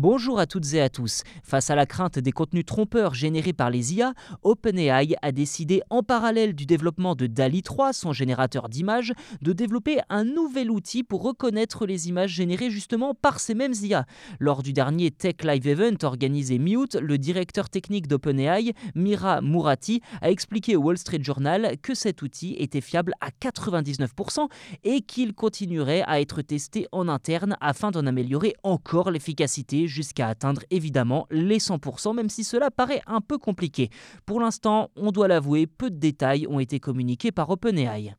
[0.00, 1.24] Bonjour à toutes et à tous.
[1.42, 6.04] Face à la crainte des contenus trompeurs générés par les IA, OpenAI a décidé, en
[6.04, 11.24] parallèle du développement de DALI 3, son générateur d'images, de développer un nouvel outil pour
[11.24, 14.06] reconnaître les images générées justement par ces mêmes IA.
[14.38, 20.30] Lors du dernier Tech Live Event organisé mi-août, le directeur technique d'OpenAI, Mira Murati, a
[20.30, 24.46] expliqué au Wall Street Journal que cet outil était fiable à 99%
[24.84, 30.62] et qu'il continuerait à être testé en interne afin d'en améliorer encore l'efficacité jusqu'à atteindre
[30.70, 33.90] évidemment les 100%, même si cela paraît un peu compliqué.
[34.26, 38.14] Pour l'instant, on doit l'avouer, peu de détails ont été communiqués par OpenAI.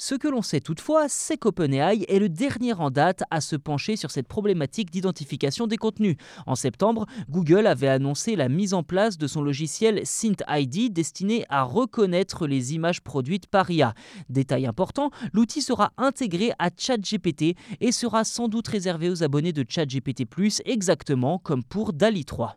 [0.00, 3.96] Ce que l'on sait toutefooi, c'est qu'OpenAI est le dernier en date à se pencher
[3.96, 6.16] sur cette problématique d'identification des contenus.
[6.46, 11.64] En septembre, Google avait annoncé la mise en place de son logiciel SynthID destiné à
[11.64, 13.92] reconnaître les images produites par IA.
[14.28, 19.64] Détail important, l'outil sera intégré à ChatGPT et sera sans doute réservé aux abonnés de
[19.68, 20.28] ChatGPT+,
[20.64, 22.56] exactement comme pour DALI 3.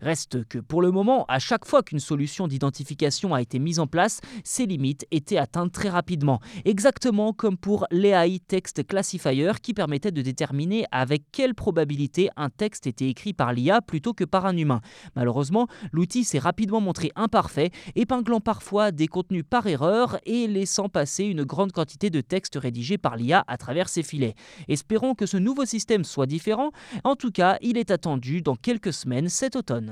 [0.00, 3.88] Reste que pour le moment, à chaque fois qu'une solution d'identification a été mise en
[3.88, 10.12] place, ses limites étaient atteintes très rapidement, exactement comme pour l'AI Text Classifier qui permettait
[10.12, 14.56] de déterminer avec quelle probabilité un texte était écrit par l'IA plutôt que par un
[14.56, 14.82] humain.
[15.16, 21.24] Malheureusement, l'outil s'est rapidement montré imparfait, épinglant parfois des contenus par erreur et laissant passer
[21.24, 24.36] une grande quantité de textes rédigés par l'IA à travers ses filets.
[24.68, 26.70] Espérons que ce nouveau système soit différent,
[27.02, 29.87] en tout cas il est attendu dans quelques semaines cet automne.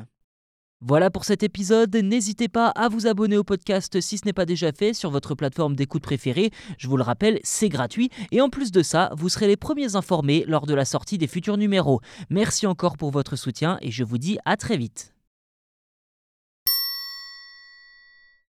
[0.83, 4.45] Voilà pour cet épisode, n'hésitez pas à vous abonner au podcast si ce n'est pas
[4.45, 8.51] déjà fait sur votre plateforme d'écoute préférée, je vous le rappelle, c'est gratuit, et en
[8.51, 12.03] plus de ça, vous serez les premiers informés lors de la sortie des futurs numéros.
[12.29, 15.16] Merci encore pour votre soutien et je vous dis à très vite.